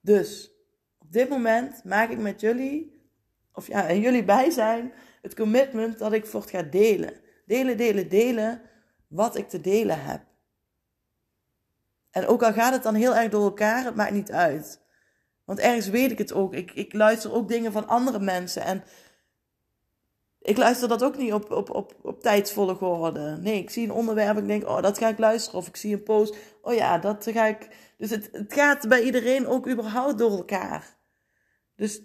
Dus 0.00 0.50
op 0.98 1.12
dit 1.12 1.28
moment 1.28 1.84
maak 1.84 2.10
ik 2.10 2.18
met 2.18 2.40
jullie, 2.40 3.00
of 3.52 3.66
ja, 3.66 3.88
en 3.88 4.00
jullie 4.00 4.24
bij 4.24 4.50
zijn, 4.50 4.92
het 5.22 5.34
commitment 5.34 5.98
dat 5.98 6.12
ik 6.12 6.26
voort 6.26 6.50
ga 6.50 6.62
delen. 6.62 7.20
Delen, 7.46 7.76
delen, 7.76 8.08
delen 8.08 8.62
wat 9.08 9.36
ik 9.36 9.48
te 9.48 9.60
delen 9.60 10.04
heb. 10.04 10.25
En 12.16 12.26
ook 12.26 12.42
al 12.42 12.52
gaat 12.52 12.72
het 12.72 12.82
dan 12.82 12.94
heel 12.94 13.16
erg 13.16 13.30
door 13.30 13.44
elkaar, 13.44 13.84
het 13.84 13.94
maakt 13.94 14.12
niet 14.12 14.32
uit. 14.32 14.80
Want 15.44 15.58
ergens 15.58 15.88
weet 15.88 16.10
ik 16.10 16.18
het 16.18 16.32
ook. 16.32 16.54
Ik, 16.54 16.72
ik 16.72 16.92
luister 16.92 17.32
ook 17.32 17.48
dingen 17.48 17.72
van 17.72 17.88
andere 17.88 18.18
mensen. 18.18 18.62
En 18.62 18.84
ik 20.40 20.56
luister 20.56 20.88
dat 20.88 21.04
ook 21.04 21.16
niet 21.16 21.32
op, 21.32 21.50
op, 21.50 21.70
op, 21.70 21.94
op 22.02 22.20
tijdsvolgorde. 22.20 23.36
Nee, 23.40 23.58
ik 23.58 23.70
zie 23.70 23.84
een 23.84 23.92
onderwerp 23.92 24.38
ik 24.38 24.46
denk, 24.46 24.68
oh, 24.68 24.82
dat 24.82 24.98
ga 24.98 25.08
ik 25.08 25.18
luisteren. 25.18 25.58
Of 25.58 25.68
ik 25.68 25.76
zie 25.76 25.94
een 25.94 26.02
post, 26.02 26.36
oh 26.62 26.74
ja, 26.74 26.98
dat 26.98 27.26
ga 27.30 27.46
ik... 27.46 27.68
Dus 27.98 28.10
het, 28.10 28.28
het 28.32 28.52
gaat 28.52 28.88
bij 28.88 29.02
iedereen 29.02 29.46
ook 29.46 29.68
überhaupt 29.68 30.18
door 30.18 30.30
elkaar. 30.30 30.96
Dus 31.74 32.02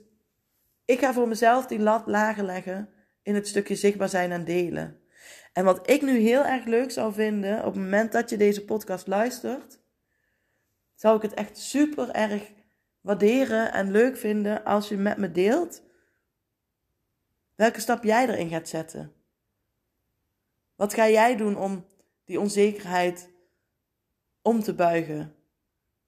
ik 0.85 0.99
ga 0.99 1.13
voor 1.13 1.27
mezelf 1.27 1.65
die 1.65 1.79
lat 1.79 2.03
lager 2.05 2.43
leggen 2.43 2.89
in 3.21 3.35
het 3.35 3.47
stukje 3.47 3.75
zichtbaar 3.75 4.09
zijn 4.09 4.31
en 4.31 4.45
delen. 4.45 4.99
En 5.53 5.65
wat 5.65 5.89
ik 5.89 6.01
nu 6.01 6.17
heel 6.17 6.43
erg 6.43 6.65
leuk 6.65 6.91
zou 6.91 7.13
vinden, 7.13 7.57
op 7.57 7.73
het 7.73 7.83
moment 7.83 8.11
dat 8.11 8.29
je 8.29 8.37
deze 8.37 8.65
podcast 8.65 9.07
luistert, 9.07 9.80
zou 11.01 11.15
ik 11.15 11.21
het 11.21 11.33
echt 11.33 11.57
super 11.57 12.09
erg 12.09 12.51
waarderen 12.99 13.73
en 13.73 13.91
leuk 13.91 14.17
vinden 14.17 14.63
als 14.63 14.89
je 14.89 14.97
met 14.97 15.17
me 15.17 15.31
deelt 15.31 15.81
welke 17.55 17.79
stap 17.79 18.03
jij 18.03 18.27
erin 18.27 18.49
gaat 18.49 18.69
zetten. 18.69 19.13
Wat 20.75 20.93
ga 20.93 21.09
jij 21.09 21.35
doen 21.35 21.57
om 21.57 21.85
die 22.25 22.39
onzekerheid 22.39 23.29
om 24.41 24.63
te 24.63 24.73
buigen? 24.73 25.35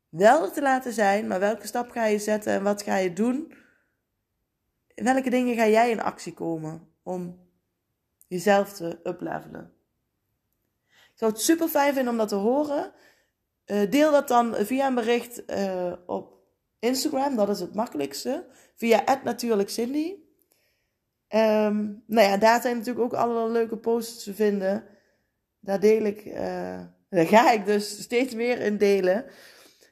Wel 0.10 0.52
te 0.52 0.62
laten 0.62 0.94
zijn, 0.94 1.28
maar 1.28 1.40
welke 1.40 1.68
stap 1.68 1.92
ga 1.92 2.06
je 2.06 2.20
zetten 2.20 2.54
en 2.54 2.64
wat 2.64 2.82
ga 2.82 2.96
je 2.96 3.14
doen? 3.14 3.54
welke 4.96 5.30
dingen 5.30 5.56
ga 5.56 5.68
jij 5.68 5.92
in 5.92 6.02
actie 6.02 6.34
komen 6.34 6.94
om 7.04 7.50
jezelf 8.28 8.74
te 8.74 9.00
uplevelen? 9.04 9.74
Ik 10.88 11.20
zou 11.20 11.32
het 11.32 11.42
super 11.42 11.68
fijn 11.68 11.94
vinden 11.94 12.12
om 12.12 12.18
dat 12.18 12.30
te 12.30 12.36
horen. 12.36 12.94
Uh, 13.66 13.92
deel 13.92 14.12
dat 14.12 14.28
dan 14.28 14.56
via 14.56 14.88
een 14.88 14.96
bericht 14.96 15.44
uh, 15.48 15.94
op 16.06 16.34
Instagram, 16.80 17.36
dat 17.36 17.50
is 17.50 17.60
het 17.60 17.76
makkelijkste. 17.76 18.46
Via 18.76 19.04
@natuurlijkcindy. 19.24 20.16
Um, 21.30 22.04
nou 22.08 22.28
ja, 22.28 22.38
daar 22.38 22.62
zijn 22.62 22.78
natuurlijk 22.78 23.06
ook 23.06 23.20
allerlei 23.20 23.52
leuke 23.52 23.78
posts 23.78 24.24
te 24.24 24.34
vinden. 24.34 24.86
Daar 25.60 25.80
deel 25.80 26.04
ik, 26.04 26.26
uh, 26.26 26.82
daar 27.10 27.28
ga 27.28 27.52
ik 27.52 27.66
dus 27.66 28.02
steeds 28.02 28.34
meer 28.34 28.60
in 28.60 28.78
delen. 28.78 29.26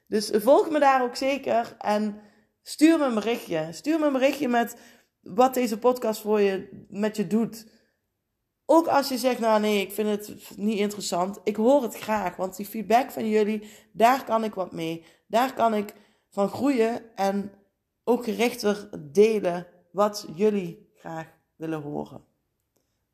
Dus 0.07 0.29
volg 0.33 0.69
me 0.69 0.79
daar 0.79 1.03
ook 1.03 1.15
zeker 1.15 1.75
en 1.77 2.21
stuur 2.63 2.97
me 2.97 3.05
een 3.05 3.13
berichtje. 3.13 3.67
Stuur 3.71 3.99
me 3.99 4.05
een 4.05 4.13
berichtje 4.13 4.47
met 4.47 4.75
wat 5.21 5.53
deze 5.53 5.79
podcast 5.79 6.21
voor 6.21 6.41
je, 6.41 6.85
met 6.89 7.15
je 7.15 7.27
doet. 7.27 7.65
Ook 8.65 8.87
als 8.87 9.09
je 9.09 9.17
zegt, 9.17 9.39
nou 9.39 9.59
nee, 9.59 9.81
ik 9.81 9.91
vind 9.91 10.09
het 10.09 10.57
niet 10.57 10.79
interessant. 10.79 11.39
Ik 11.43 11.55
hoor 11.55 11.83
het 11.83 11.97
graag, 11.97 12.35
want 12.35 12.55
die 12.55 12.65
feedback 12.65 13.11
van 13.11 13.29
jullie, 13.29 13.69
daar 13.91 14.23
kan 14.23 14.43
ik 14.43 14.53
wat 14.53 14.71
mee. 14.71 15.05
Daar 15.27 15.53
kan 15.53 15.73
ik 15.73 15.93
van 16.29 16.49
groeien 16.49 17.15
en 17.15 17.51
ook 18.03 18.23
gerichter 18.23 18.89
delen 19.11 19.67
wat 19.91 20.27
jullie 20.35 20.89
graag 20.95 21.27
willen 21.55 21.81
horen. 21.81 22.23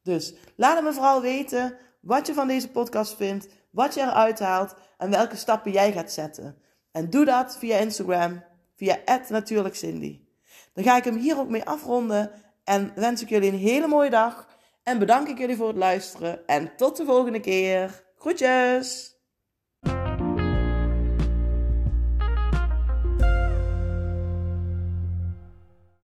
Dus 0.03 0.33
laat 0.55 0.83
me 0.83 0.93
vooral 0.93 1.21
weten 1.21 1.77
wat 1.99 2.27
je 2.27 2.33
van 2.33 2.47
deze 2.47 2.69
podcast 2.69 3.15
vindt, 3.15 3.47
wat 3.69 3.93
je 3.93 4.01
eruit 4.01 4.39
haalt 4.39 4.75
en 4.97 5.09
welke 5.09 5.35
stappen 5.35 5.71
jij 5.71 5.91
gaat 5.91 6.11
zetten. 6.11 6.57
En 6.91 7.09
doe 7.09 7.25
dat 7.25 7.57
via 7.57 7.77
Instagram, 7.77 8.43
via 8.75 8.97
natuurlijk 9.29 9.75
Cindy. 9.75 10.21
Dan 10.73 10.83
ga 10.83 10.97
ik 10.97 11.03
hem 11.03 11.17
hier 11.17 11.39
ook 11.39 11.49
mee 11.49 11.63
afronden 11.63 12.31
en 12.63 12.91
wens 12.95 13.21
ik 13.21 13.29
jullie 13.29 13.51
een 13.51 13.57
hele 13.57 13.87
mooie 13.87 14.09
dag. 14.09 14.47
En 14.87 14.99
bedank 14.99 15.27
ik 15.27 15.37
jullie 15.37 15.55
voor 15.55 15.67
het 15.67 15.77
luisteren. 15.77 16.47
En 16.47 16.75
tot 16.75 16.97
de 16.97 17.05
volgende 17.05 17.39
keer. 17.39 18.03
Groetjes! 18.17 19.16